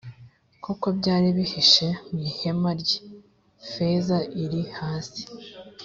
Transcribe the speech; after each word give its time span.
koko 0.63 0.87
byari 0.99 1.27
bihishe 1.37 1.87
mu 2.09 2.17
ihema 2.29 2.71
rye, 2.81 2.99
feza 3.71 4.17
iri 4.43 4.61
hasi. 4.77 5.23